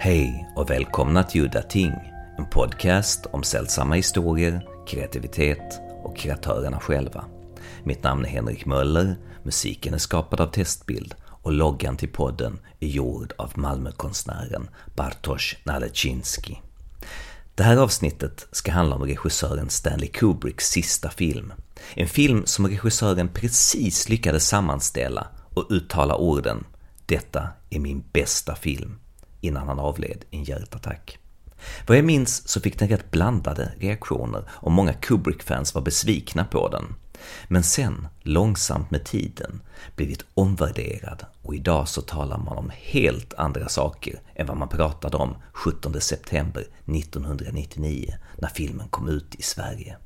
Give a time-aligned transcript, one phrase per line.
[0.00, 1.92] Hej och välkomna till Udda Ting,
[2.38, 7.24] en podcast om sällsamma historier, kreativitet och kreatörerna själva.
[7.84, 12.88] Mitt namn är Henrik Möller, musiken är skapad av Testbild och loggan till podden är
[12.88, 16.60] gjord av Malmökonstnären Bartosz Nalecinski.
[17.54, 21.52] Det här avsnittet ska handla om regissören Stanley Kubricks sista film.
[21.94, 26.64] En film som regissören precis lyckades sammanställa och uttala orden
[27.06, 28.98] “Detta är min bästa film”
[29.40, 31.18] innan han avled i en hjärtattack.
[31.86, 36.68] Vad jag minns så fick den rätt blandade reaktioner och många Kubrick-fans var besvikna på
[36.68, 36.94] den.
[37.48, 39.60] Men sen, långsamt med tiden,
[39.96, 45.16] blivit omvärderad och idag så talar man om helt andra saker än vad man pratade
[45.16, 49.96] om 17 september 1999 när filmen kom ut i Sverige.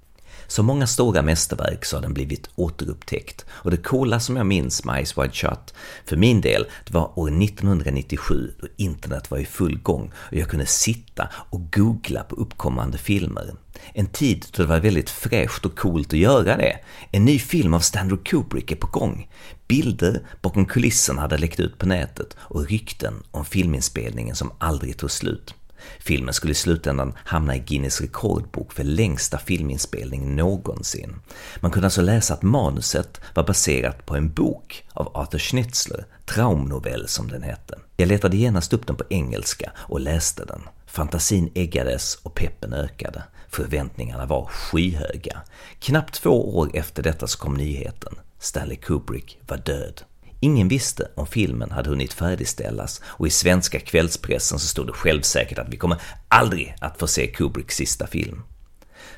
[0.52, 4.84] Som många stora mästerverk så har den blivit återupptäckt och det coola som jag minns
[4.84, 5.74] med Ice Wide Shut
[6.05, 10.49] för min del, det var år 1997 då internet var i full gång och jag
[10.49, 13.54] kunde sitta och googla på uppkommande filmer.
[13.93, 16.79] En tid då det var väldigt fräscht och coolt att göra det.
[17.10, 19.29] En ny film av Stanley Kubrick är på gång.
[19.68, 25.10] Bilder bakom kulisserna hade läckt ut på nätet och rykten om filminspelningen som aldrig tog
[25.10, 25.55] slut.
[25.99, 31.15] Filmen skulle i slutändan hamna i Guinness rekordbok för längsta filminspelning någonsin.
[31.61, 37.09] Man kunde alltså läsa att manuset var baserat på en bok av Arthur Schnitzler, Traumnovell
[37.09, 37.79] som den hette.
[37.97, 40.63] Jag letade genast upp den på engelska och läste den.
[40.87, 43.23] Fantasin äggades och peppen ökade.
[43.49, 45.43] Förväntningarna var skyhöga.
[45.79, 48.15] Knappt två år efter detta så kom nyheten.
[48.39, 50.02] Stanley Kubrick var död.
[50.45, 55.59] Ingen visste om filmen hade hunnit färdigställas och i svenska kvällspressen så stod det självsäkert
[55.59, 58.43] att vi kommer aldrig att få se Kubricks sista film.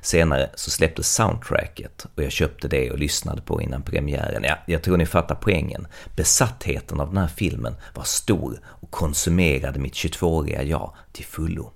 [0.00, 4.44] Senare så släpptes soundtracket och jag köpte det och lyssnade på innan premiären.
[4.44, 5.86] Ja, jag tror ni fattar poängen.
[6.16, 11.72] Besattheten av den här filmen var stor och konsumerade mitt 22-åriga jag till fullo.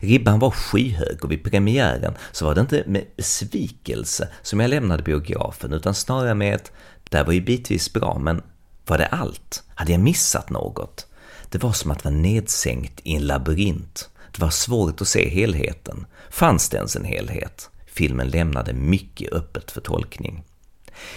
[0.00, 5.02] Ribban var skyhög och vid premiären så var det inte med besvikelse som jag lämnade
[5.02, 6.72] biografen utan snarare med ett
[7.10, 8.42] “det här var ju bitvis bra men
[8.90, 9.62] var det allt?
[9.74, 11.06] Hade jag missat något?
[11.48, 14.10] Det var som att vara nedsänkt i en labyrint.
[14.32, 16.06] Det var svårt att se helheten.
[16.30, 17.70] Fanns det ens en helhet?
[17.86, 20.44] Filmen lämnade mycket öppet för tolkning.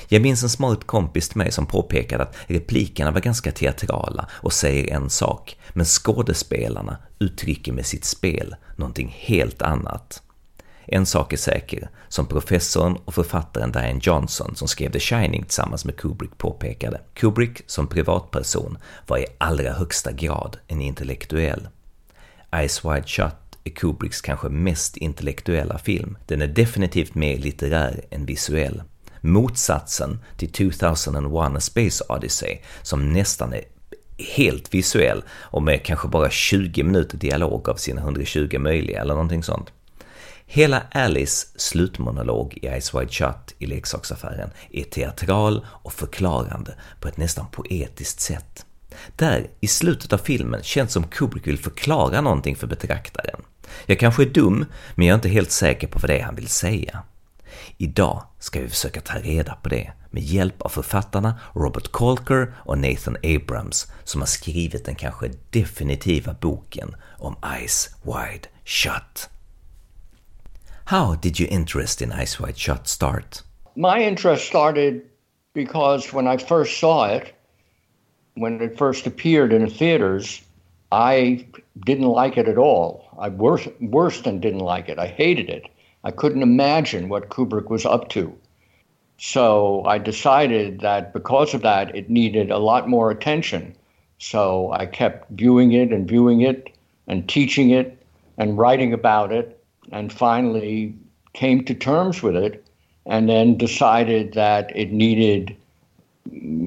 [0.07, 4.53] Jag minns en smart kompis till mig som påpekade att replikerna var ganska teatrala och
[4.53, 10.22] säger en sak, men skådespelarna uttrycker med sitt spel någonting helt annat.
[10.85, 15.85] En sak är säker, som professorn och författaren Diane Johnson som skrev The Shining tillsammans
[15.85, 17.01] med Kubrick påpekade.
[17.13, 18.77] Kubrick som privatperson
[19.07, 21.67] var i allra högsta grad en intellektuell.
[22.51, 26.17] Eyes Wide Shut är Kubricks kanske mest intellektuella film.
[26.25, 28.83] Den är definitivt mer litterär än visuell.
[29.21, 33.61] Motsatsen till 2001 A Space Odyssey, som nästan är
[34.35, 39.43] helt visuell och med kanske bara 20 minuter dialog av sina 120 möjliga eller någonting
[39.43, 39.71] sånt.
[40.45, 47.17] Hela Alice slutmonolog i Ice Wide Shut i leksaksaffären är teatral och förklarande på ett
[47.17, 48.65] nästan poetiskt sätt.
[49.15, 53.41] Där, i slutet av filmen, känns som Kubrick vill förklara någonting för betraktaren.
[53.85, 54.65] Jag kanske är dum,
[54.95, 57.03] men jag är inte helt säker på vad det är han vill säga.
[57.77, 62.77] Idag ska vi försöka ta reda på det med hjälp av författarna Robert Colker och
[62.77, 67.35] Nathan Abrams som har skrivit den kanske definitiva boken om
[67.67, 69.29] Ice Wide Shut.
[70.87, 73.41] How did your interest in Eyes Wide Shut start?
[73.77, 75.09] My interest started
[75.53, 77.33] because when I first saw it,
[78.33, 80.41] when it first appeared in the theaters,
[80.91, 81.47] I
[81.85, 83.07] didn't like it at all.
[83.17, 84.99] I worse, worse than didn't like it.
[84.99, 85.69] I hated it.
[86.03, 88.37] I couldn't imagine what Kubrick was up to.
[89.17, 93.73] So I decided that because of that, it needed a lot more attention.
[94.17, 96.75] So I kept viewing it and viewing it
[97.07, 98.05] and teaching it
[98.37, 99.62] and writing about it
[99.93, 100.93] and finally
[101.33, 102.65] came to terms with it
[103.05, 105.55] and then decided that it needed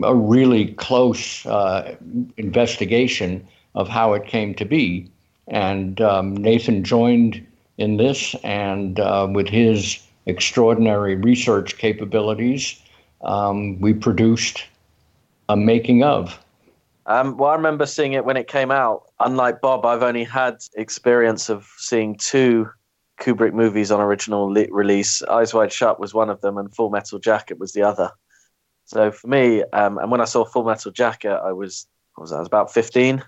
[0.05, 1.97] a really close uh,
[2.37, 5.11] investigation of how it came to be.
[5.49, 7.45] And um, Nathan joined
[7.79, 12.81] in this, and uh, with his extraordinary research capabilities,
[13.23, 14.65] um, we produced
[15.49, 16.39] a making of.
[17.07, 19.05] Um, well, I remember seeing it when it came out.
[19.21, 22.69] Unlike Bob, I've only had experience of seeing two
[23.19, 25.23] Kubrick movies on original le- release.
[25.23, 28.11] Eyes Wide Shut was one of them, and Full Metal Jacket was the other.
[28.85, 31.87] So for me, um, and when I saw Full Metal Jacket, I was
[32.17, 33.23] was I was about fifteen,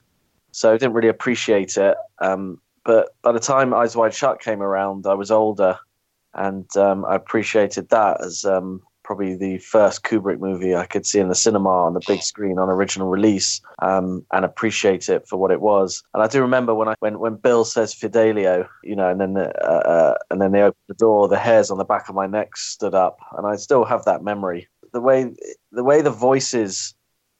[0.52, 1.96] so I didn't really appreciate it.
[2.20, 5.78] Um, but by the time Eyes Wide Shut came around, I was older,
[6.34, 11.18] and um, I appreciated that as um, probably the first Kubrick movie I could see
[11.18, 15.38] in the cinema on the big screen on original release um, and appreciate it for
[15.38, 16.02] what it was.
[16.12, 19.32] And I do remember when I when when Bill says Fidelio, you know, and then
[19.32, 22.14] the, uh, uh, and then they opened the door, the hairs on the back of
[22.14, 24.68] my neck stood up, and I still have that memory.
[24.92, 25.34] The way
[25.72, 26.94] the way the voices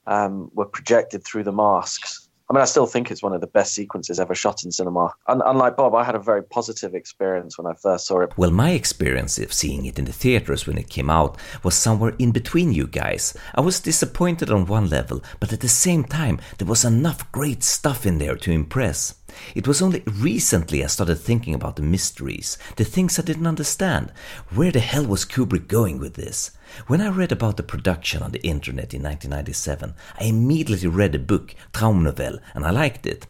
[0.06, 3.46] um, were projected through the masks I mean, I still think it's one of the
[3.46, 5.12] best sequences ever shot in cinema.
[5.26, 8.32] Un- unlike Bob, I had a very positive experience when I first saw it.
[8.38, 12.14] Well, my experience of seeing it in the theaters when it came out was somewhere
[12.18, 13.36] in between you guys.
[13.54, 17.62] I was disappointed on one level, but at the same time, there was enough great
[17.62, 19.18] stuff in there to impress.
[19.54, 24.12] It was only recently I started thinking about the mysteries, the things I didn't understand.
[24.54, 26.52] Where the hell was Kubrick going with this?
[26.86, 31.19] When I read about the production on the internet in 1997, I immediately read the
[31.19, 33.26] book Traumnovelle and I liked it.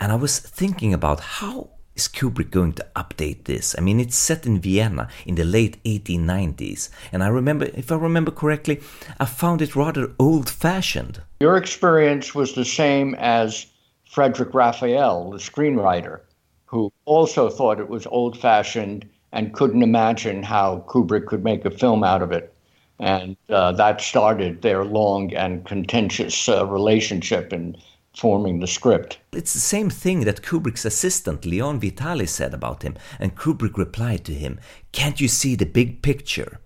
[0.00, 3.74] And I was thinking about how is Kubrick going to update this?
[3.76, 7.96] I mean, it's set in Vienna in the late 1890s, and I remember, if I
[7.96, 8.80] remember correctly,
[9.20, 11.20] I found it rather old fashioned.
[11.40, 13.66] Your experience was the same as
[14.12, 16.20] Frederick Raphael, the screenwriter,
[16.66, 21.70] who also thought it was old fashioned and couldn't imagine how Kubrick could make a
[21.70, 22.54] film out of it.
[22.98, 27.74] And uh, that started their long and contentious uh, relationship in
[28.14, 29.16] forming the script.
[29.32, 34.26] It's the same thing that Kubrick's assistant Leon Vitali said about him, and Kubrick replied
[34.26, 34.60] to him,
[34.92, 36.60] Can't you see the big picture?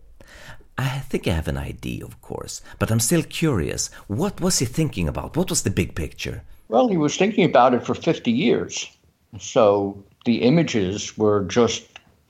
[0.77, 3.89] I think I have an idea, of course, but I'm still curious.
[4.09, 5.37] What was he thinking about?
[5.37, 6.43] What was the big picture?
[6.69, 8.91] Well, he was thinking about it for 50 years.
[9.39, 11.87] So the images were just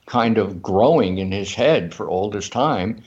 [0.06, 3.02] kind of growing in his head for all this time.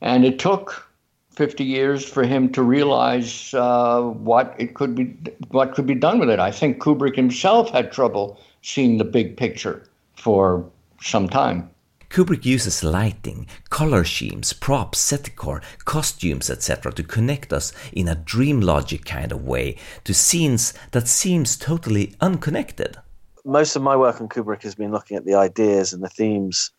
[0.00, 0.88] And it took
[1.30, 5.14] 50 years for him to realize uh, what it could be,
[5.50, 6.40] what could be done with it.
[6.40, 9.86] I think Kubrick himself had trouble seeing the big picture
[10.16, 10.64] for
[11.02, 11.70] some time.
[12.10, 16.92] Kubrick uses lighting, color schemes, props, set decor, costumes, etc.
[16.92, 22.14] to connect us in a dream logic kind of way to scenes that seems totally
[22.20, 22.96] unconnected.
[23.44, 26.70] Most of my work on Kubrick has been looking at the ideas and the themes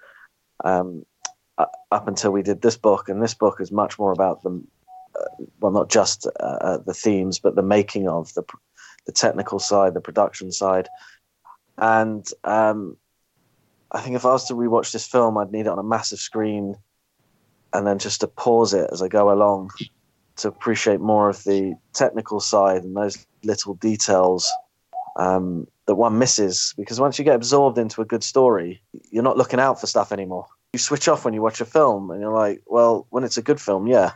[0.64, 1.06] um,
[1.58, 4.62] up until we did this book, and this book is much more about the
[5.20, 8.44] uh, well, not just uh, uh, the themes, but the making of the
[9.06, 10.88] the technical side, the production side,
[11.78, 12.98] and um,
[13.92, 16.20] I think if I was to rewatch this film, I'd need it on a massive
[16.20, 16.76] screen,
[17.74, 19.72] and then just to pause it as I go along
[20.38, 24.52] to appreciate more of the technical side and those little details
[25.16, 26.74] um, that one misses.
[26.78, 30.12] Because once you get absorbed into a good story, you're not looking out for stuff
[30.12, 33.38] anymore you switch off when you watch a film and you're like, well, when it's
[33.38, 34.12] a good film, yeah.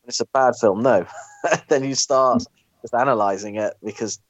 [0.00, 1.06] When it's a bad film, no.
[1.68, 2.44] then you start
[2.82, 4.20] just analyzing it because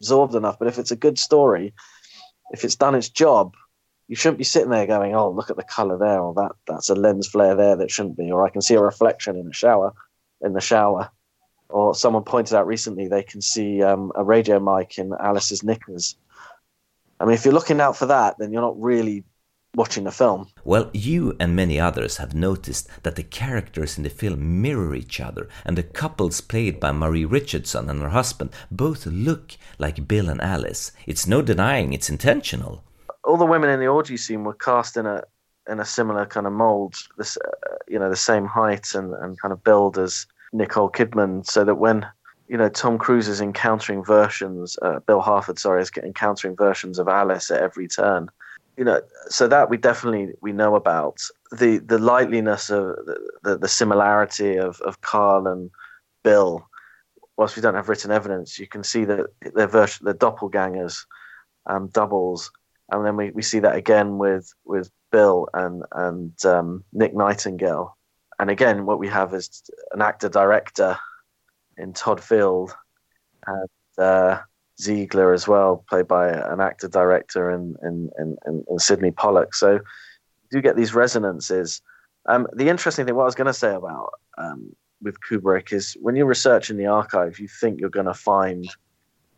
[0.00, 0.58] absorbed enough.
[0.58, 1.72] But if it's a good story,
[2.50, 3.54] if it's done its job,
[4.08, 6.88] you shouldn't be sitting there going, "Oh, look at the color there," or "That that's
[6.88, 9.52] a lens flare there that shouldn't be," or "I can see a reflection in a
[9.52, 9.92] shower,
[10.40, 11.10] in the shower."
[11.68, 16.16] Or someone pointed out recently they can see um, a radio mic in Alice's knickers.
[17.20, 19.24] I mean, if you're looking out for that, then you're not really
[19.74, 20.48] watching the film.
[20.64, 25.20] Well, you and many others have noticed that the characters in the film mirror each
[25.20, 30.30] other, and the couples played by Marie Richardson and her husband both look like Bill
[30.30, 30.92] and Alice.
[31.06, 32.82] It's no denying it's intentional.
[33.28, 35.22] All the women in the orgy scene were cast in a
[35.70, 39.40] in a similar kind of mold, this uh, you know the same height and, and
[39.40, 42.06] kind of build as Nicole Kidman, so that when
[42.48, 47.06] you know Tom Cruise is encountering versions, uh, Bill Harford, sorry, is encountering versions of
[47.06, 48.30] Alice at every turn
[48.78, 53.58] you know, so that we definitely we know about the the lightliness of the, the,
[53.58, 55.70] the similarity of of Carl and
[56.22, 56.64] Bill.
[57.36, 61.04] Whilst we don't have written evidence, you can see that they're version, they're doppelgangers,
[61.66, 62.50] um, doubles,
[62.90, 67.96] and then we, we see that again with with Bill and and um, Nick Nightingale,
[68.38, 70.98] and again what we have is an actor director
[71.76, 72.76] in Todd Field,
[73.46, 73.68] and
[73.98, 74.40] uh,
[74.80, 79.54] Ziegler as well, played by an actor director in in, in, in Sydney Pollack.
[79.54, 79.80] So you
[80.50, 81.82] do get these resonances.
[82.26, 85.96] Um, the interesting thing, what I was going to say about um, with Kubrick is
[86.00, 88.68] when you research in the archive, you think you're going to find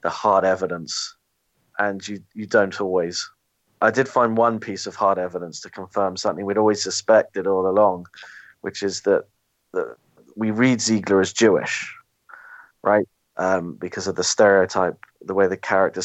[0.02, 1.16] the hard evidence,
[1.78, 3.30] and you you don't always.
[3.81, 7.67] I did find one piece of hard evidence to confirm something we'd always suspected all
[7.67, 8.07] along,
[8.61, 9.25] which is that
[9.73, 9.97] that
[10.37, 11.95] we read Ziegler as Jewish,
[12.83, 13.07] right?
[13.37, 16.03] Um, because of the stereotype the way the character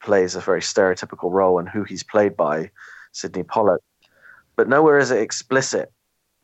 [0.00, 2.70] plays a very stereotypical role and who he's played by,
[3.12, 3.80] Sydney Pollack.
[4.56, 5.92] But nowhere is it explicit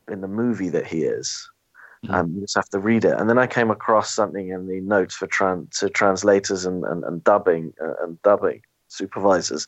[0.08, 1.48] in the movie that he is.
[2.04, 2.14] Mm-hmm.
[2.14, 3.18] Um, you just have to read it.
[3.18, 7.04] And then I came across something in the notes for tran- to translators and, and,
[7.04, 9.66] and dubbing uh, and dubbing supervisors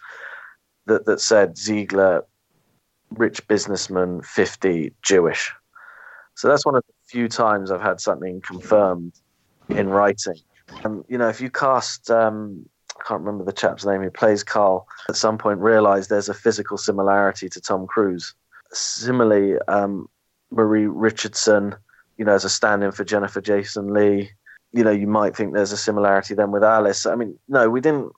[0.87, 2.25] that, that said Ziegler,
[3.11, 5.53] rich businessman, 50, Jewish.
[6.35, 9.13] So that's one of the few times I've had something confirmed
[9.69, 10.37] in writing.
[10.85, 12.67] Um, you know, if you cast, um,
[12.99, 16.35] I can't remember the chap's name who plays Carl, at some point realize there's a
[16.35, 18.35] physical similarity to Tom Cruise.
[18.73, 20.09] Similarly, um,
[20.51, 21.75] Marie Richardson,
[22.17, 24.31] you know, as a stand-in for Jennifer Jason Leigh,
[24.73, 27.07] you know, you might think there's a similarity then with Alice.
[27.07, 28.13] I mean, no, we didn't,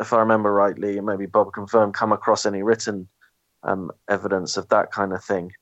[0.00, 3.08] if I remember rightly, maybe Bob confirm, come across any written
[3.62, 5.52] um, evidence of that kind of thing.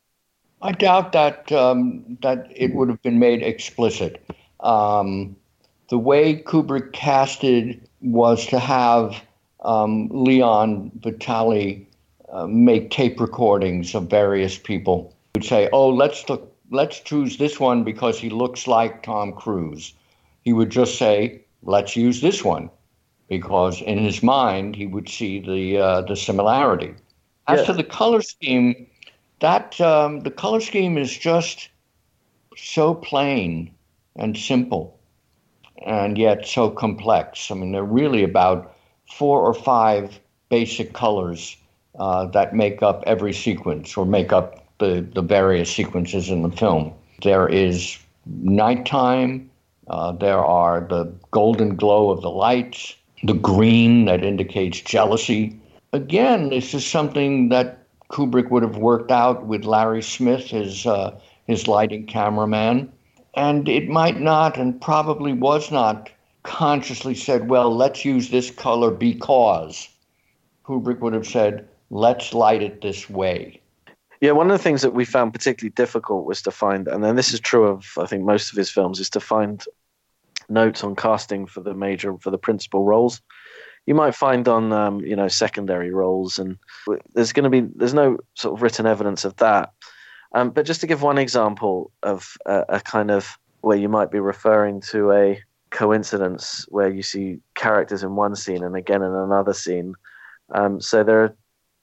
[0.60, 4.24] I doubt that um, that it would have been made explicit.
[4.60, 5.36] Um,
[5.88, 9.20] the way Kubrick casted was to have
[9.64, 11.88] um, Leon Vitali
[12.32, 15.14] uh, make tape recordings of various people.
[15.34, 19.94] Would say, "Oh, let's look, let's choose this one because he looks like Tom Cruise."
[20.42, 22.70] He would just say, "Let's use this one,"
[23.32, 26.94] because in his mind he would see the uh, the similarity.
[27.48, 27.66] As yeah.
[27.68, 28.86] to the color scheme,
[29.40, 31.70] that um, the color scheme is just
[32.58, 33.72] so plain
[34.16, 35.00] and simple,
[35.86, 37.50] and yet so complex.
[37.50, 38.76] I mean, they're really about
[39.10, 40.20] four or five
[40.50, 41.56] basic colors
[41.98, 44.46] uh, that make up every sequence or make up
[44.78, 46.92] the, the various sequences in the film.
[47.22, 49.50] There is nighttime.
[49.88, 55.59] Uh, there are the golden glow of the lights, the green that indicates jealousy.
[55.93, 61.19] Again, this is something that Kubrick would have worked out with Larry Smith, his uh,
[61.47, 62.93] his lighting cameraman,
[63.35, 66.11] and it might not, and probably was not,
[66.43, 69.88] consciously said, "Well, let's use this color because."
[70.64, 73.61] Kubrick would have said, "Let's light it this way."
[74.21, 77.17] Yeah, one of the things that we found particularly difficult was to find, and then
[77.17, 79.64] this is true of I think most of his films, is to find
[80.52, 83.21] notes on casting for the major for the principal roles
[83.87, 86.59] you might find on um, you know secondary roles, and
[87.14, 89.73] there's going to be there's no sort of written evidence of that.
[90.35, 94.11] Um, but just to give one example of a, a kind of where you might
[94.11, 95.40] be referring to a
[95.71, 99.94] coincidence where you see characters in one scene and again in another scene.
[100.54, 101.37] Um, so there are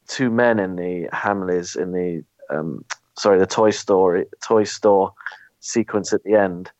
[0.08, 2.86] two men in the Hamleys in the um,
[3.18, 5.14] sorry the toy store toy store
[5.60, 6.72] sequence at the end,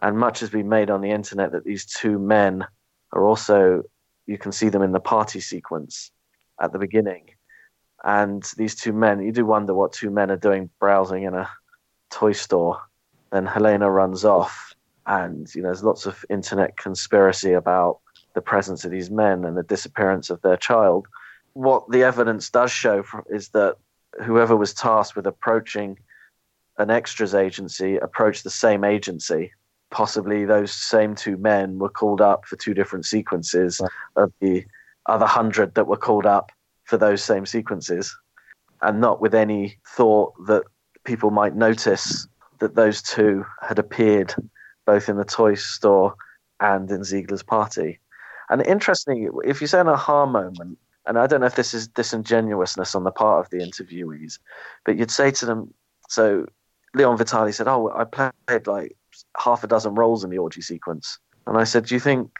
[0.00, 2.66] and much has been made on the internet that these two men
[3.12, 3.82] are also
[4.28, 6.12] you can see them in the party sequence
[6.60, 7.30] at the beginning.
[8.04, 11.48] And these two men, you do wonder what two men are doing browsing in a
[12.10, 12.80] toy store.
[13.32, 14.74] Then Helena runs off,
[15.06, 17.98] and you know there's lots of internet conspiracy about
[18.34, 21.06] the presence of these men and the disappearance of their child.
[21.54, 23.76] What the evidence does show is that
[24.22, 25.98] whoever was tasked with approaching
[26.78, 29.50] an extras agency approached the same agency
[29.90, 33.90] possibly those same two men were called up for two different sequences right.
[34.16, 34.64] of the
[35.06, 36.52] other hundred that were called up
[36.84, 38.16] for those same sequences,
[38.82, 40.64] and not with any thought that
[41.04, 42.26] people might notice
[42.58, 44.34] that those two had appeared
[44.84, 46.14] both in the toy store
[46.60, 48.00] and in Ziegler's party.
[48.50, 51.88] And interestingly, if you say an aha moment, and I don't know if this is
[51.88, 54.38] disingenuousness on the part of the interviewees,
[54.84, 55.72] but you'd say to them,
[56.08, 56.46] so
[56.94, 58.96] Leon Vitali said, "Oh, I played like
[59.38, 61.18] half a dozen roles in the orgy sequence.
[61.46, 62.30] And I said, Do you think,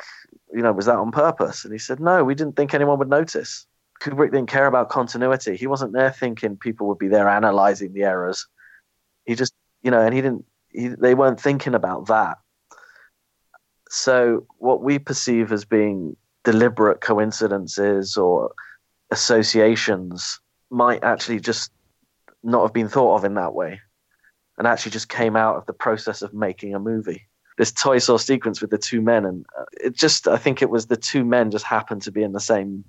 [0.52, 1.64] you know, was that on purpose?
[1.64, 3.66] And he said, No, we didn't think anyone would notice.
[4.00, 5.56] Kubrick didn't care about continuity.
[5.56, 8.46] He wasn't there thinking people would be there analyzing the errors.
[9.24, 12.38] He just, you know, and he didn't, he, they weren't thinking about that.
[13.90, 18.52] So, what we perceive as being deliberate coincidences or
[19.10, 20.38] associations
[20.70, 21.72] might actually just
[22.42, 23.80] not have been thought of in that way
[24.58, 27.26] and actually just came out of the process of making a movie.
[27.56, 30.70] This toy store sequence with the two men, and uh, it just, I think it
[30.70, 32.84] was the two men just happened to be in the same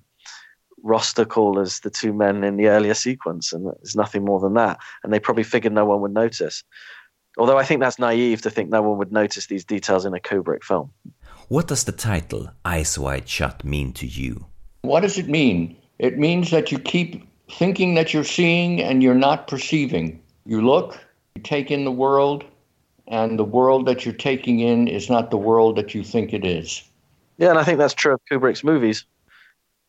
[0.83, 4.53] roster call as the two men in the earlier sequence, and there's nothing more than
[4.55, 4.79] that.
[5.03, 6.63] And they probably figured no one would notice.
[7.37, 10.19] Although I think that's naive to think no one would notice these details in a
[10.19, 10.91] Kubrick film.
[11.47, 14.45] What does the title Eyes Wide Shut mean to you?
[14.81, 15.77] What does it mean?
[15.99, 20.21] It means that you keep thinking that you're seeing and you're not perceiving.
[20.45, 20.99] You look,
[21.35, 22.43] you take in the world,
[23.07, 26.45] and the world that you're taking in is not the world that you think it
[26.45, 26.83] is.
[27.37, 29.05] Yeah, and I think that's true of Kubrick's movies.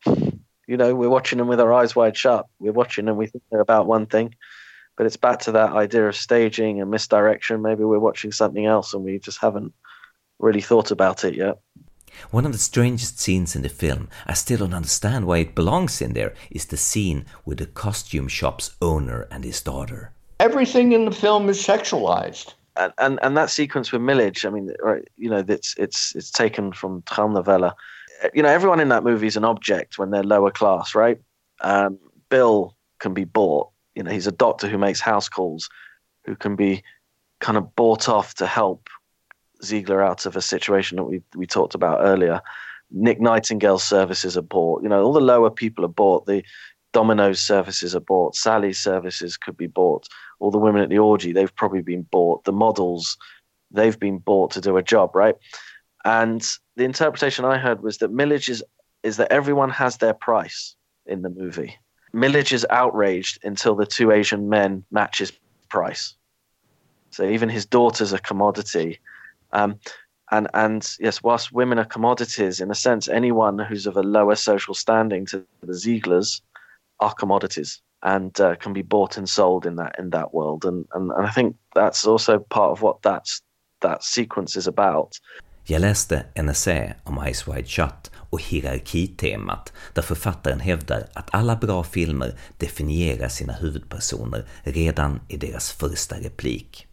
[0.05, 2.47] You know, we're watching them with our eyes wide shut.
[2.59, 4.35] We're watching them, we think they're about one thing,
[4.97, 7.61] but it's back to that idea of staging and misdirection.
[7.61, 9.73] Maybe we're watching something else and we just haven't
[10.39, 11.59] really thought about it yet.
[12.31, 16.01] One of the strangest scenes in the film, I still don't understand why it belongs
[16.01, 21.05] in there, is the scene with the costume shop's owner and his daughter everything in
[21.05, 22.53] the film is sexualized.
[22.75, 26.31] And, and and that sequence with Milich, I mean, right, you know, it's it's it's
[26.31, 27.73] taken from Traumnovelle.
[28.33, 31.19] You know, everyone in that movie is an object when they're lower class, right?
[31.61, 33.69] Um, Bill can be bought.
[33.95, 35.69] You know, he's a doctor who makes house calls,
[36.25, 36.81] who can be
[37.39, 38.87] kind of bought off to help
[39.63, 42.41] Ziegler out of a situation that we we talked about earlier.
[42.89, 44.81] Nick Nightingale's services are bought.
[44.81, 46.25] You know, all the lower people are bought.
[46.25, 46.43] The
[46.93, 48.35] Domino's services are bought.
[48.35, 50.07] Sally's services could be bought.
[50.41, 52.45] All the women at the orgy, they've probably been bought.
[52.45, 53.15] The models,
[53.69, 55.35] they've been bought to do a job, right?
[56.03, 56.41] And
[56.75, 58.63] the interpretation I heard was that Milich is
[59.03, 61.77] is that everyone has their price in the movie.
[62.13, 65.31] Milich is outraged until the two Asian men match his
[65.69, 66.15] price.
[67.11, 68.99] So even his daughter's a commodity.
[69.53, 69.79] Um,
[70.31, 74.35] and and yes, whilst women are commodities, in a sense, anyone who's of a lower
[74.35, 76.41] social standing to the Zieglers
[76.99, 80.65] are commodities and uh, can be bought and sold in that in that world.
[80.65, 83.39] And, and and I think that's also part of what that's
[83.81, 85.17] that sequence is about.
[85.63, 91.55] Jag läste en essä om Ice Wide Shut och hierarkitemat där författaren hävdar att alla
[91.55, 96.87] bra filmer definierar sina huvudpersoner redan i deras första replik.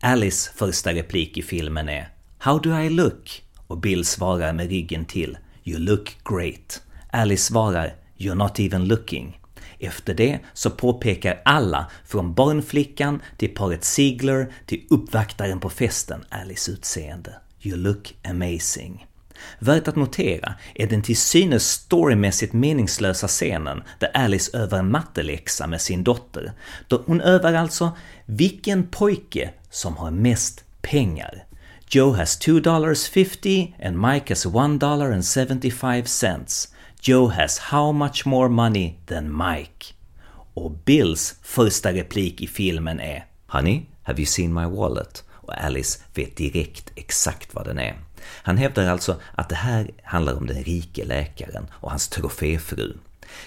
[0.00, 5.04] Alice första replik i filmen är “How do I look?” och Bill svarar med ryggen
[5.04, 6.82] till “You look great”.
[7.10, 9.41] Alice svarar “You're not even looking”.
[9.82, 16.70] Efter det så påpekar alla, från barnflickan till paret Ziegler till uppvaktaren på festen, Alice
[16.70, 17.34] utseende.
[17.62, 19.06] “You look amazing”.
[19.58, 25.66] Värt att notera är den till synes storymässigt meningslösa scenen där Alice övar en matteläxa
[25.66, 26.52] med sin dotter.
[26.88, 27.92] Då hon övar alltså
[28.26, 31.44] vilken pojke som har mest pengar.
[31.88, 36.68] Joe has $2.50 and Mike has $1.75.
[37.04, 39.94] Joe has how much more money than Mike?
[40.54, 45.98] Och Bills första replik i filmen är “Honey, have you seen my wallet?” och Alice
[46.14, 47.98] vet direkt exakt vad den är.
[48.24, 52.92] Han hävdar alltså att det här handlar om den rike läkaren och hans troféfru.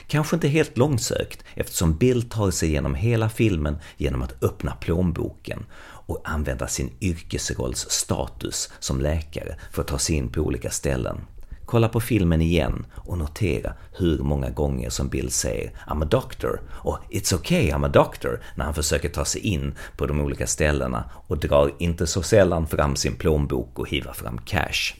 [0.07, 5.65] Kanske inte helt långsökt eftersom Bill tar sig genom hela filmen genom att öppna plånboken
[6.07, 11.21] och använda sin yrkesrolls status som läkare för att ta sig in på olika ställen.
[11.65, 16.61] Kolla på filmen igen och notera hur många gånger som Bill säger “I'm a doctor”
[16.69, 20.47] och “It's okay, I'm a doctor” när han försöker ta sig in på de olika
[20.47, 24.95] ställena och drar inte så sällan fram sin plånbok och hivar fram cash.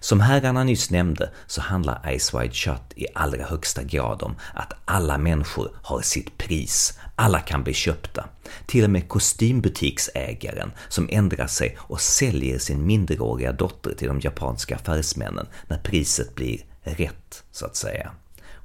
[0.00, 4.72] Som herrarna nyss nämnde så handlar Ice Wide Shut i allra högsta grad om att
[4.84, 8.24] alla människor har sitt pris, alla kan bli köpta.
[8.66, 14.76] Till och med kostymbutiksägaren som ändrar sig och säljer sin minderåriga dotter till de japanska
[14.76, 18.10] affärsmännen när priset blir rätt, så att säga.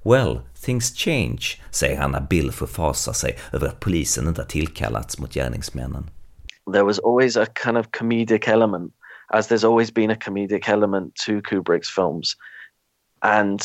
[0.03, 5.19] Well, things change, säger han när Bill förfasar sig över att polisen inte har tillkallats
[5.19, 6.09] mot gärningsmännen.
[6.73, 8.93] There was always a kind of comedic element
[9.31, 12.35] as there's always been a comedic element to Kubrick's films.
[13.21, 13.61] And,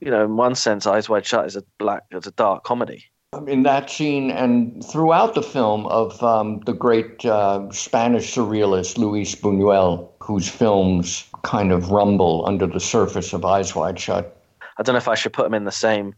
[0.00, 3.04] you know, in one sense, Eyes Wide Shut is a black, it's a dark comedy.
[3.46, 9.34] In that scene and throughout the film of um, the great uh, Spanish surrealist Luis
[9.34, 14.40] Buñuel, whose films kind of rumble under the surface of Eyes Wide Shut.
[14.78, 16.14] I don't know if I should put him in the same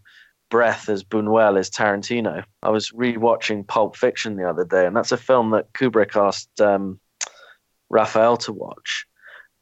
[0.50, 2.44] breath as Buñuel is Tarantino.
[2.62, 6.60] I was rewatching Pulp Fiction the other day, and that's a film that Kubrick asked
[6.60, 7.00] um,
[7.90, 9.06] Raphael to watch.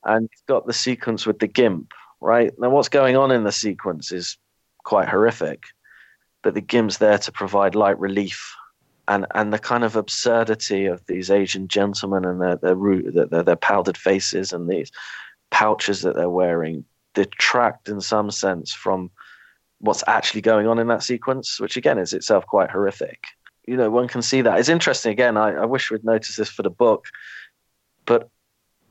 [0.04, 2.52] And you've got the sequence with the GIMP, right?
[2.58, 4.38] Now, what's going on in the sequence is
[4.84, 5.64] quite horrific,
[6.42, 8.54] but the GIMP's there to provide light relief.
[9.08, 13.56] And, and the kind of absurdity of these Asian gentlemen and their, their, their, their
[13.56, 14.90] powdered faces and these
[15.50, 16.84] pouches that they're wearing
[17.14, 19.10] detract in some sense from
[19.78, 23.26] what's actually going on in that sequence, which again is itself quite horrific.
[23.66, 24.58] You know, one can see that.
[24.58, 25.12] It's interesting.
[25.12, 27.06] Again, I, I wish we'd noticed this for the book.
[28.06, 28.28] But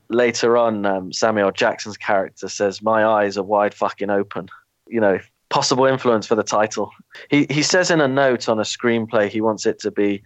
[0.08, 4.48] later on, um, Samuel Jackson's character says, "My eyes are wide fucking open."
[4.86, 6.90] You know, possible influence for the title.
[7.30, 10.22] He he says in a note on a screenplay he wants it to be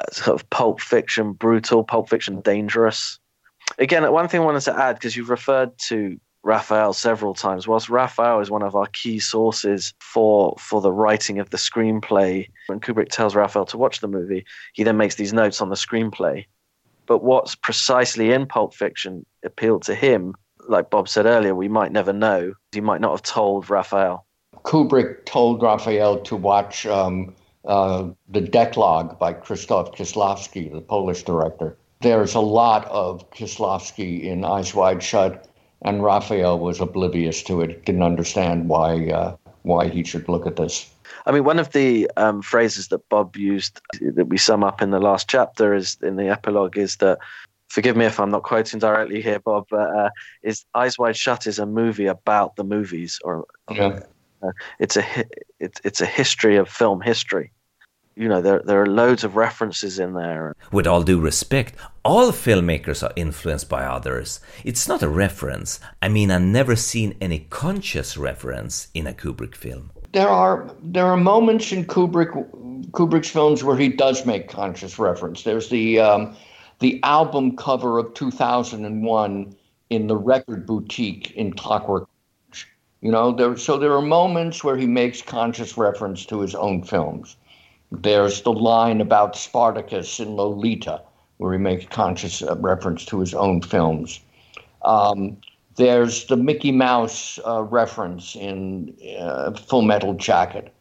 [0.00, 3.18] uh, sort of pulp fiction, brutal, pulp fiction, dangerous.
[3.78, 7.68] Again, one thing I wanted to add because you've referred to Raphael several times.
[7.68, 12.48] Whilst Raphael is one of our key sources for for the writing of the screenplay,
[12.66, 15.76] when Kubrick tells Raphael to watch the movie, he then makes these notes on the
[15.76, 16.46] screenplay.
[17.12, 20.34] But what's precisely in Pulp Fiction appealed to him,
[20.66, 22.54] like Bob said earlier, we might never know.
[22.72, 24.24] He might not have told Raphael.
[24.64, 27.34] Kubrick told Raphael to watch um,
[27.66, 31.76] uh, The Decalogue by Krzysztof Kieslowski, the Polish director.
[32.00, 35.50] There's a lot of Kieslowski in Eyes Wide Shut,
[35.82, 40.56] and Raphael was oblivious to it, didn't understand why, uh, why he should look at
[40.56, 40.90] this.
[41.26, 44.90] I mean, one of the um, phrases that Bob used that we sum up in
[44.90, 47.18] the last chapter is in the epilogue is that.
[47.68, 49.64] Forgive me if I'm not quoting directly here, Bob.
[49.70, 50.10] But uh,
[50.42, 54.00] is Eyes Wide Shut is a movie about the movies, or yeah.
[54.42, 55.04] uh, it's a
[55.58, 57.50] it's it's a history of film history.
[58.14, 60.54] you know, there there are loads of references in there.
[60.70, 64.40] With all due respect, all filmmakers are influenced by others.
[64.64, 65.80] It's not a reference.
[66.00, 69.90] I mean, I've never seen any conscious reference in a Kubrick film.
[70.12, 72.32] There are there are moments in Kubrick
[72.90, 75.42] Kubrick's films where he does make conscious reference.
[75.42, 76.36] There's the um,
[76.80, 79.56] the album cover of 2001
[79.90, 82.08] in the record boutique in Clockwork.
[83.00, 86.82] You know, there so there are moments where he makes conscious reference to his own
[86.82, 87.36] films.
[87.90, 91.02] There's the line about Spartacus in Lolita,
[91.38, 94.20] where he makes conscious uh, reference to his own films.
[94.82, 95.36] Um,
[95.76, 100.72] there's the Mickey Mouse uh, reference in uh, Full Metal Jacket.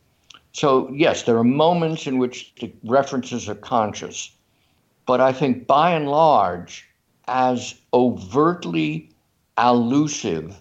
[0.54, 4.32] So, yes, there are moments in which the references are conscious,
[5.06, 6.88] but I think by and large,
[7.28, 9.10] as overtly
[9.58, 10.56] allusive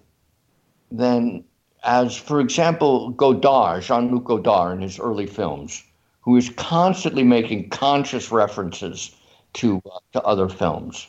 [0.93, 1.45] than
[1.83, 5.83] as, for example, Godard, Jean Luc Godard in his early films
[6.21, 9.15] who is constantly making conscious references
[9.55, 11.09] to, uh, to other films.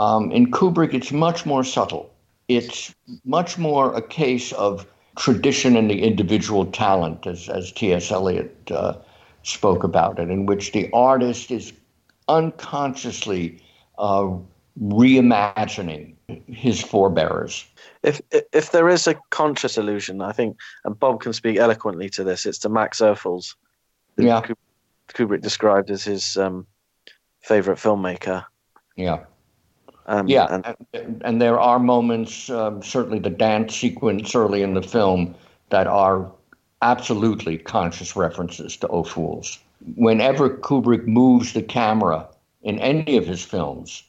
[0.00, 2.10] Um, in Kubrick, it's much more subtle.
[2.48, 2.94] It's
[3.26, 4.86] much more a case of
[5.18, 8.10] tradition and the individual talent, as, as T.S.
[8.10, 8.94] Eliot uh,
[9.42, 11.74] spoke about it, in which the artist is
[12.28, 13.62] unconsciously
[13.98, 14.30] uh,
[14.80, 16.14] reimagining
[16.46, 17.66] his forebears.
[18.02, 22.24] If if there is a conscious illusion, I think, and Bob can speak eloquently to
[22.24, 23.54] this, it's to Max Ophüls,
[24.16, 24.40] yeah.
[25.08, 26.66] Kubrick described as his um,
[27.42, 28.46] favorite filmmaker.
[28.96, 29.24] Yeah.
[30.10, 34.74] Um, yeah, and, and, and, there are moments, um, certainly the dance sequence early in
[34.74, 35.36] the film,
[35.68, 36.28] that are
[36.82, 39.58] absolutely conscious references to Ophüls.
[39.94, 42.26] Whenever Kubrick moves the camera
[42.62, 44.02] in any of his films,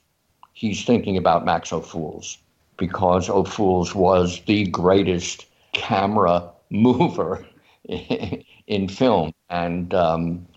[0.54, 2.38] he's thinking about Max Ophüls
[2.78, 7.46] because Ophüls was the greatest camera mover
[7.86, 9.34] in film.
[9.52, 10.48] And um,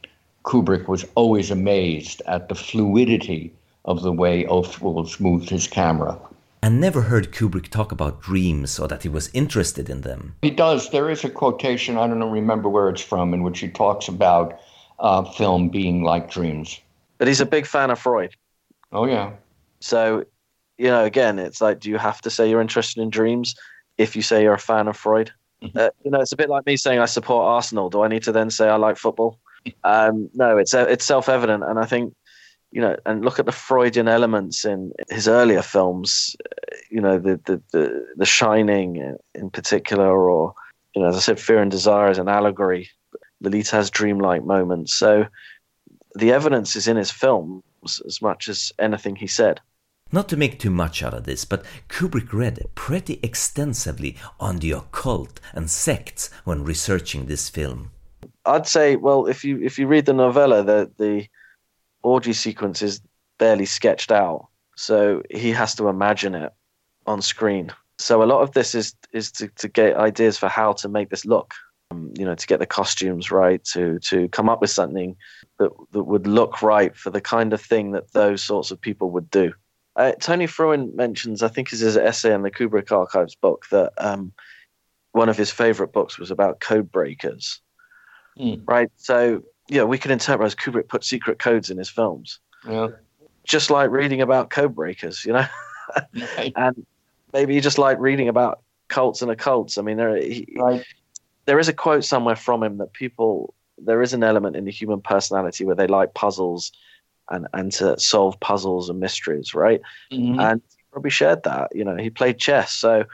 [0.45, 3.53] Kubrick was always amazed at the fluidity
[3.85, 6.18] of the way Ophüls moved his camera.
[6.62, 10.35] I never heard Kubrick talk about dreams or that he was interested in them.
[10.40, 10.90] He does.
[10.90, 14.09] There is a quotation, I don't know, remember where it's from, in which he talks
[14.09, 14.59] about
[14.99, 16.81] uh, film being like dreams.
[17.18, 18.35] But he's a big fan of Freud.
[18.92, 19.33] Oh, yeah.
[19.81, 20.25] So,
[20.79, 23.55] you know, again, it's like, do you have to say you're interested in dreams
[23.99, 25.31] if you say you're a fan of Freud?
[25.62, 25.77] Mm-hmm.
[25.77, 27.90] Uh, you know, it's a bit like me saying I support Arsenal.
[27.90, 29.38] Do I need to then say I like football?
[29.83, 32.14] Um, no, it's uh, it's self evident, and I think
[32.75, 36.35] you know, and look at the Freudian elements in his earlier films.
[36.91, 40.55] You know, the the the, the Shining in particular, or
[40.95, 42.91] you know, as I said, Fear and Desire is an allegory.
[43.41, 45.25] Lolita has dreamlike moments, so
[46.17, 47.63] the evidence is in his films
[48.07, 49.61] as much as anything he said.
[50.11, 54.73] Not to make too much out of this, but Kubrick read pretty extensively on the
[54.73, 57.93] occult and sects when researching this film.
[58.45, 61.29] I'd say, well, if you if you read the novella, the the
[62.05, 63.01] orgy sequence is
[63.38, 66.53] barely sketched out, so he has to imagine it
[67.07, 67.73] on screen.
[67.99, 71.11] So a lot of this is is to, to get ideas for how to make
[71.11, 71.55] this look,
[71.90, 75.17] um, you know, to get the costumes right, to to come up with something
[75.59, 79.11] that that would look right for the kind of thing that those sorts of people
[79.11, 79.53] would do.
[79.97, 83.93] Uh, Tony Frewin mentions, I think, is his essay in the Kubrick Archives book that
[83.97, 84.33] um,
[85.12, 87.61] one of his favorite books was about code breakers.
[88.38, 88.62] Mm.
[88.67, 88.90] Right.
[88.97, 92.38] So, yeah, we can interpret as Kubrick put secret codes in his films.
[92.68, 92.88] Yeah.
[93.44, 95.46] Just like reading about code breakers, you know?
[96.57, 96.87] and
[97.33, 99.79] maybe you just like reading about cults and occults.
[99.79, 100.85] I mean, there, he, right.
[101.46, 104.70] there is a quote somewhere from him that people, there is an element in the
[104.70, 106.72] human personality where they like puzzles
[107.31, 109.81] and and to solve puzzles and mysteries, right?
[110.12, 110.40] Mm-hmm.
[110.40, 111.74] And he probably shared that.
[111.74, 113.05] You know, he played chess, so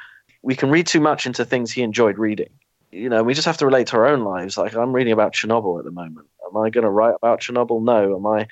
[0.42, 2.50] we can read too much into things he enjoyed reading.
[2.90, 4.58] You know, we just have to relate to our own lives.
[4.58, 6.26] Like I'm reading about Chernobyl at the moment.
[6.50, 7.82] Am I going to write about Chernobyl?
[7.82, 8.16] No.
[8.16, 8.46] Am I?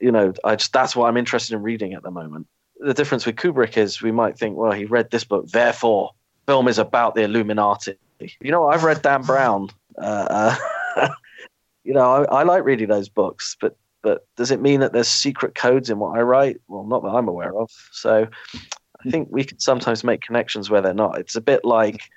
[0.00, 2.46] You know, I just that's what I'm interested in reading at the moment.
[2.80, 6.10] The difference with Kubrick is we might think, well, he read this book, therefore,
[6.46, 7.96] film is about the Illuminati.
[8.40, 9.70] You know, I've read Dan Brown.
[9.96, 10.56] Uh,
[10.96, 11.08] uh,
[11.84, 15.06] you know, I, I like reading those books, but but does it mean that there's
[15.06, 16.60] secret codes in what I write?
[16.66, 17.70] Well, not that I'm aware of.
[17.92, 21.18] So I think we can sometimes make connections where they're not.
[21.18, 22.10] It's a bit like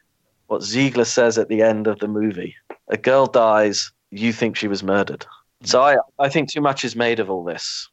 [0.47, 2.55] what Ziegler says at the end of the movie
[2.89, 5.25] a girl dies, you think she was murdered.
[5.63, 7.89] So I, I think too much is made of all this.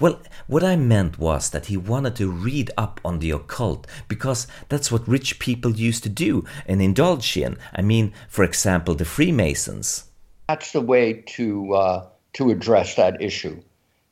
[0.00, 4.46] Well, what I meant was that he wanted to read up on the occult because
[4.68, 7.58] that's what rich people used to do and indulge in.
[7.72, 10.10] I mean, for example, the Freemasons.
[10.48, 13.60] That's the way to uh, to address that issue.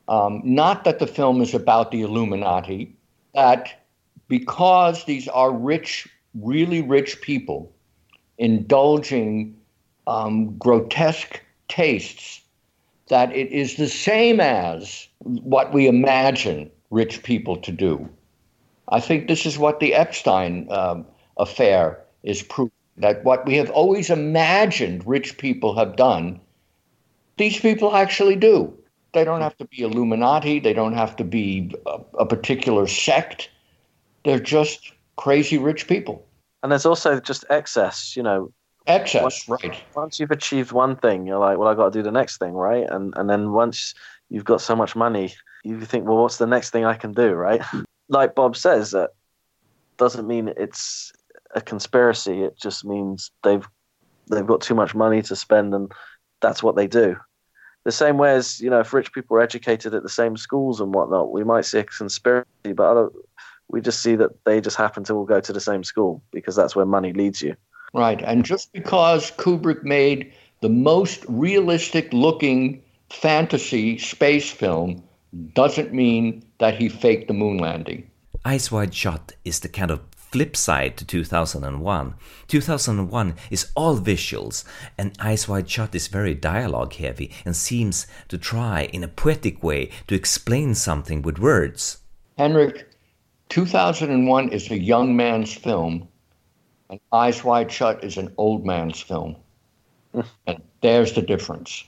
[0.08, 2.94] Um, not that the film is about the Illuminati,
[3.34, 3.86] that
[4.28, 7.72] because these are rich, really rich people
[8.38, 9.56] indulging
[10.06, 12.40] um, grotesque tastes
[13.08, 18.08] that it is the same as what we imagine rich people to do.
[18.88, 21.06] I think this is what the Epstein um,
[21.38, 26.40] affair is proof that what we have always imagined rich people have done,
[27.38, 28.72] these people actually do.
[29.12, 33.50] They don't have to be Illuminati, they don't have to be a, a particular sect.
[34.24, 36.26] They're just crazy rich people.
[36.62, 38.52] And there's also just excess, you know.
[38.86, 39.76] Excess, once, right.
[39.94, 42.52] Once you've achieved one thing, you're like, well, I got to do the next thing,
[42.52, 42.86] right?
[42.88, 43.94] And and then once
[44.28, 47.32] you've got so much money, you think, well, what's the next thing I can do,
[47.32, 47.62] right?
[48.08, 49.10] like Bob says, that
[49.98, 51.12] doesn't mean it's
[51.54, 52.42] a conspiracy.
[52.42, 53.66] It just means they've
[54.30, 55.92] they've got too much money to spend, and
[56.40, 57.16] that's what they do.
[57.84, 60.80] The same way as you know, if rich people are educated at the same schools
[60.80, 63.10] and whatnot, we might see a conspiracy, but
[63.68, 66.54] we just see that they just happen to all go to the same school because
[66.54, 67.56] that's where money leads you.
[67.92, 75.02] Right, and just because Kubrick made the most realistic looking fantasy space film
[75.54, 78.10] doesn't mean that he faked the moon landing.
[78.44, 82.14] Eyes Wide Shut is the kind of flip side to 2001.
[82.48, 84.64] 2001 is all visuals,
[84.96, 89.62] and Eyes Wide Shut is very dialogue heavy and seems to try in a poetic
[89.62, 91.98] way to explain something with words.
[92.38, 92.88] Henrik,
[93.50, 96.08] 2001 is a young man's film,
[96.92, 99.36] and Eyes Wide Shut is an old man's film.
[100.46, 101.84] and there's the difference.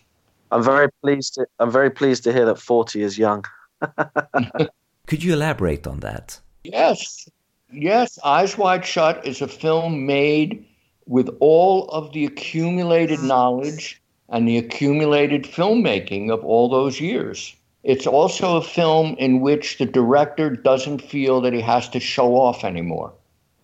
[0.51, 1.35] I'm very pleased.
[1.35, 3.45] To, I'm very pleased to hear that 40 is young.
[5.07, 6.41] Could you elaborate on that?
[6.65, 7.29] Yes,
[7.71, 8.19] yes.
[8.25, 10.65] Eyes Wide Shut is a film made
[11.07, 17.55] with all of the accumulated knowledge and the accumulated filmmaking of all those years.
[17.83, 22.37] It's also a film in which the director doesn't feel that he has to show
[22.37, 23.13] off anymore,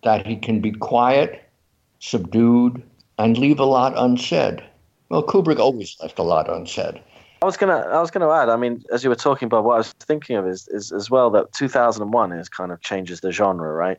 [0.03, 1.41] that he can be quiet,
[1.99, 2.83] subdued,
[3.17, 4.63] and leave a lot unsaid.
[5.09, 7.01] Well, Kubrick always left a lot unsaid.
[7.41, 8.49] I was gonna, I was gonna add.
[8.49, 11.09] I mean, as you were talking about, what I was thinking of is, is as
[11.09, 13.97] well that 2001 is kind of changes the genre, right?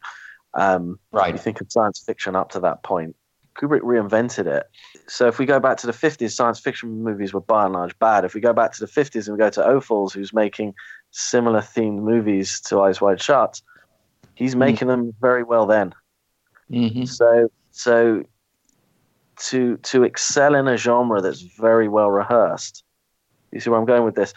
[0.55, 1.35] Um, right.
[1.35, 3.17] You think of science fiction up to that point.
[3.57, 4.65] Kubrick reinvented it.
[5.09, 7.99] So if we go back to the 50s, science fiction movies were by and large
[7.99, 8.25] bad.
[8.25, 10.75] If we go back to the 50s and we go to Ophuls, who's making
[11.11, 13.61] similar themed movies to Eyes Wide Shut,
[14.43, 14.61] he's mm-hmm.
[14.61, 15.95] making them very well then.
[16.71, 17.05] Mm-hmm.
[17.05, 18.25] So so
[19.49, 22.85] to to excel in a genre that's very well rehearsed,
[23.53, 24.35] you see where I'm going with this,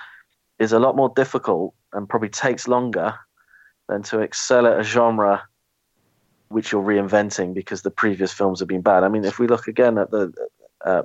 [0.59, 3.15] is a lot more difficult and probably takes longer
[3.89, 5.43] than to excel at a genre
[6.49, 9.03] which you're reinventing because the previous films have been bad.
[9.03, 10.31] I mean, if we look again at the
[10.85, 11.03] uh,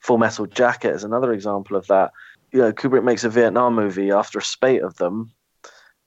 [0.00, 2.10] Full Metal Jacket as another example of that,
[2.50, 5.32] you know, Kubrick makes a Vietnam movie after a spate of them.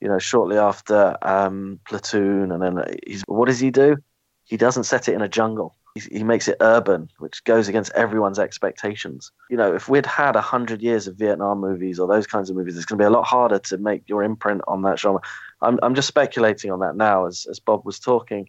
[0.06, 3.98] You know, shortly after um, Platoon, and then he's what does he do?
[4.44, 8.38] He doesn't set it in a jungle he makes it urban, which goes against everyone's
[8.38, 9.32] expectations.
[9.50, 12.58] You know, if we'd had a hundred years of Vietnam movies or those kinds of
[12.58, 15.22] movies, it's going to be a lot harder to make your imprint on that genre.
[15.62, 18.48] I'm I'm just speculating on that now as as Bob was talking.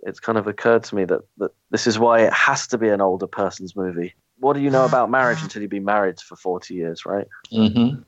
[0.00, 2.88] It's kind of occurred to me that that this is why it has to be
[2.88, 4.14] an older person's movie.
[4.38, 7.28] What do you know about marriage until you've been married for forty years, right?
[7.52, 8.00] Mm-hmm.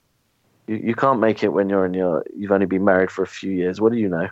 [0.66, 3.26] You you can't make it when you're in your you've only been married for a
[3.26, 3.80] few years.
[3.80, 4.28] What do you know?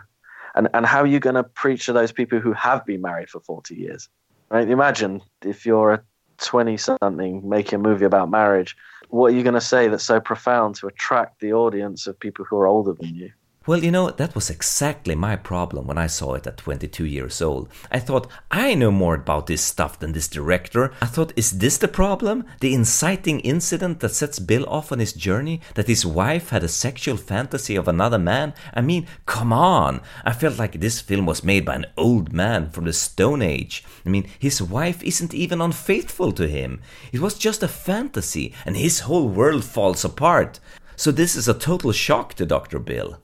[0.55, 3.29] And and how are you going to preach to those people who have been married
[3.29, 4.09] for forty years?
[4.49, 4.69] Right?
[4.69, 6.03] Imagine if you're a
[6.41, 8.75] 20 something making a movie about marriage,
[9.09, 12.43] what are you going to say that's so profound to attract the audience of people
[12.45, 13.31] who are older than you?
[13.67, 17.43] Well, you know, that was exactly my problem when I saw it at 22 years
[17.43, 17.69] old.
[17.91, 20.91] I thought, I know more about this stuff than this director.
[20.99, 22.43] I thought, is this the problem?
[22.59, 25.61] The inciting incident that sets Bill off on his journey?
[25.75, 28.55] That his wife had a sexual fantasy of another man?
[28.73, 30.01] I mean, come on!
[30.25, 33.83] I felt like this film was made by an old man from the Stone Age.
[34.03, 36.81] I mean, his wife isn't even unfaithful to him.
[37.11, 40.59] It was just a fantasy, and his whole world falls apart.
[40.95, 42.79] So this is a total shock to Dr.
[42.79, 43.19] Bill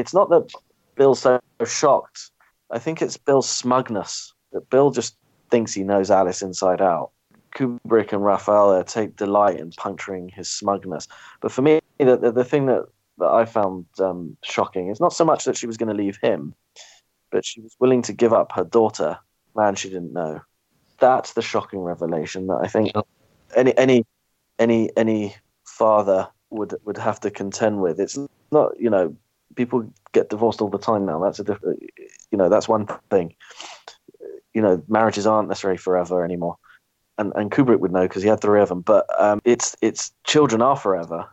[0.00, 0.50] it's not that
[0.96, 2.30] Bill's so shocked.
[2.70, 5.16] I think it's Bill's smugness that Bill just
[5.50, 7.10] thinks he knows Alice inside out.
[7.54, 11.08] Kubrick and Raphael take delight in puncturing his smugness.
[11.40, 12.86] But for me, the, the, the thing that,
[13.18, 16.18] that I found um, shocking is not so much that she was going to leave
[16.22, 16.54] him,
[17.30, 19.18] but she was willing to give up her daughter,
[19.56, 20.40] man she didn't know.
[20.98, 22.92] That's the shocking revelation that I think
[23.56, 24.06] any any
[24.58, 25.34] any any
[25.64, 27.98] father would would have to contend with.
[27.98, 28.18] It's
[28.52, 29.16] not you know
[29.56, 31.20] people get divorced all the time now.
[31.20, 31.82] That's a different,
[32.30, 33.34] you know, that's one thing.
[34.54, 36.56] You know, marriages aren't necessarily forever anymore,
[37.18, 38.80] and and Kubrick would know because he had three of them.
[38.80, 41.26] But um, it's it's children are forever,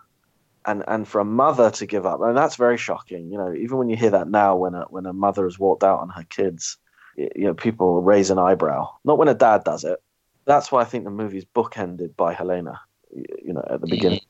[0.66, 3.32] and and for a mother to give up, and that's very shocking.
[3.32, 5.84] You know, even when you hear that now, when a when a mother has walked
[5.84, 6.78] out on her kids,
[7.16, 8.88] you know, people raise an eyebrow.
[9.04, 10.00] Not when a dad does it.
[10.46, 12.80] That's why I think the movie's bookended by Helena.
[13.12, 14.22] You know, at the beginning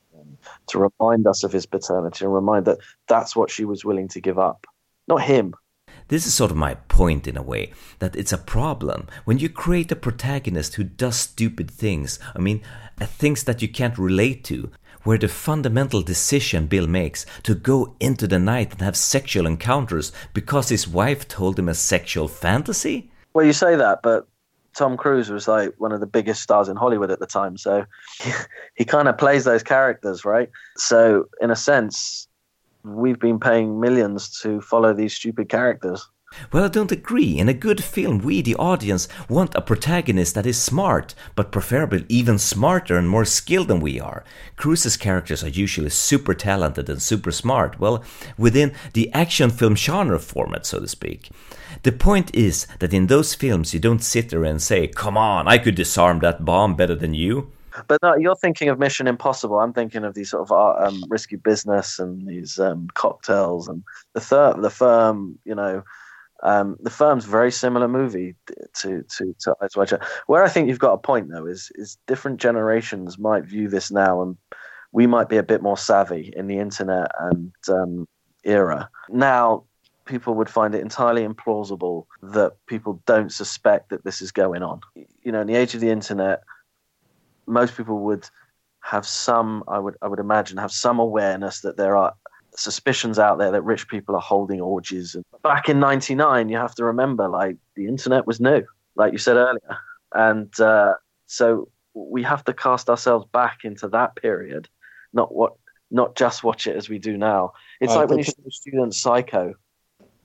[0.67, 4.21] to remind us of his paternity and remind that that's what she was willing to
[4.21, 4.65] give up,
[5.07, 5.53] not him.
[6.09, 9.49] This is sort of my point in a way that it's a problem when you
[9.49, 12.17] create a protagonist who does stupid things.
[12.33, 12.61] I mean,
[13.01, 14.71] uh, things that you can't relate to,
[15.03, 20.11] where the fundamental decision Bill makes to go into the night and have sexual encounters
[20.33, 23.11] because his wife told him a sexual fantasy.
[23.33, 24.27] Well, you say that, but
[24.77, 27.85] Tom Cruise was like one of the biggest stars in Hollywood at the time, so
[28.21, 28.31] he,
[28.75, 30.49] he kind of plays those characters, right?
[30.77, 32.27] So, in a sense,
[32.83, 36.07] we've been paying millions to follow these stupid characters.
[36.51, 37.39] Well, I don't agree.
[37.39, 42.05] In a good film, we, the audience, want a protagonist that is smart, but preferably
[42.09, 44.23] even smarter and more skilled than we are.
[44.55, 48.03] Cruise's characters are usually super talented and super smart, well,
[48.37, 51.29] within the action film genre format, so to speak.
[51.83, 55.47] The point is that in those films, you don't sit there and say, Come on,
[55.47, 57.51] I could disarm that bomb better than you.
[57.87, 59.59] But no, you're thinking of Mission Impossible.
[59.59, 63.83] I'm thinking of these sort of uh, um, risky business and these um, cocktails and
[64.13, 65.37] the third, the firm.
[65.45, 65.83] You know,
[66.43, 68.35] um, the firm's very similar movie
[68.75, 70.03] to to to Eyes Wide Shut.
[70.27, 73.91] Where I think you've got a point though is is different generations might view this
[73.91, 74.37] now, and
[74.91, 78.07] we might be a bit more savvy in the internet and um,
[78.43, 78.89] era.
[79.09, 79.63] Now,
[80.05, 84.81] people would find it entirely implausible that people don't suspect that this is going on.
[85.23, 86.43] You know, in the age of the internet
[87.47, 88.29] most people would
[88.81, 92.13] have some I would I would imagine have some awareness that there are
[92.55, 95.15] suspicions out there that rich people are holding orgies.
[95.15, 98.63] And back in '99, you have to remember, like the internet was new,
[98.95, 99.77] like you said earlier,
[100.13, 100.93] and uh,
[101.25, 104.69] so we have to cast ourselves back into that period,
[105.13, 105.53] not what,
[105.91, 107.53] not just watch it as we do now.
[107.81, 109.53] It's uh, like when you show students Psycho.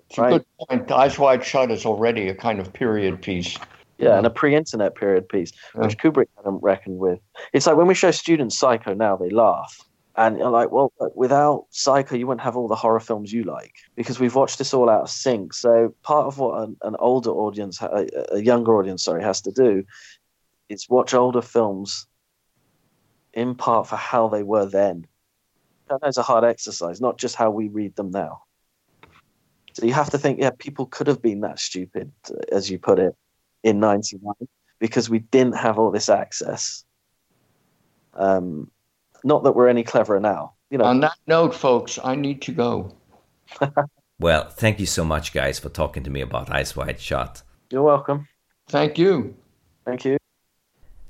[0.08, 0.34] It's right?
[0.34, 0.92] a good point.
[0.92, 3.56] Eyes Wide Shut is already a kind of period piece.
[3.98, 5.82] Yeah, and a pre-internet period piece, yeah.
[5.82, 7.20] which Kubrick hadn't reckoned with.
[7.52, 9.80] It's like when we show students Psycho now, they laugh.
[10.14, 13.74] And you're like, well, without Psycho, you wouldn't have all the horror films you like
[13.96, 15.54] because we've watched this all out of sync.
[15.54, 19.52] So part of what an, an older audience, a, a younger audience, sorry, has to
[19.52, 19.84] do
[20.68, 22.06] is watch older films
[23.32, 25.06] in part for how they were then.
[26.02, 28.42] That's a hard exercise, not just how we read them now.
[29.74, 32.12] So you have to think, yeah, people could have been that stupid,
[32.50, 33.14] as you put it,
[33.62, 34.34] in 99
[34.78, 36.84] because we didn't have all this access.
[38.14, 38.68] Um,
[39.24, 40.54] not that we're any cleverer now.
[40.70, 40.84] You know.
[40.84, 42.94] On that note, folks, I need to go.
[44.18, 47.42] well, thank you so much, guys, for talking to me about Eyes Wide Shut.
[47.70, 48.28] You're welcome.
[48.68, 49.36] Thank you.
[49.84, 50.16] Thank you.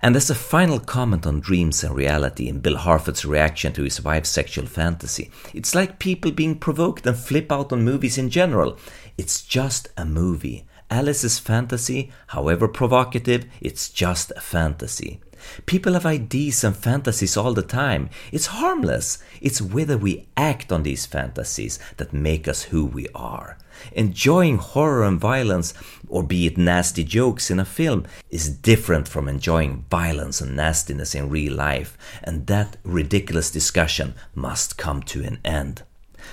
[0.05, 4.03] And as a final comment on dreams and reality and Bill Harford's reaction to his
[4.03, 8.77] wife's sexual fantasy, it's like people being provoked and flip out on movies in general.
[9.17, 10.67] It's just a movie.
[10.93, 15.21] Alice's fantasy, however provocative, it's just a fantasy.
[15.65, 18.11] People have ideas and fantasies all the time.
[18.31, 19.19] It's harmless.
[19.41, 23.57] It's whether we act on these fantasies that make us who we are.
[23.93, 25.73] Enjoying horror and violence,
[26.09, 31.15] or be it nasty jokes in a film, is different from enjoying violence and nastiness
[31.15, 35.85] in real life, and that ridiculous discussion must come to an end.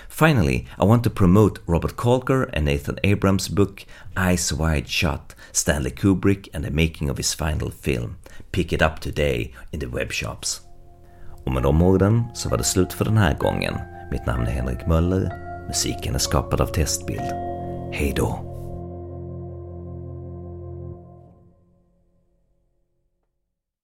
[0.07, 3.85] Finally, I want to promote Robert Kolker and Nathan Abrams' book
[4.19, 8.15] Eyes Wide Shut, Stanley Kubrick and the making of his final film.
[8.51, 10.61] Pick it up today in the webshops.
[11.45, 13.73] Och med de orden så var det slut för den här gången.
[14.11, 15.31] Mitt namn är Henrik Möller.
[15.67, 17.33] Musiken är skapad av Testbild.
[17.91, 18.48] Hej då!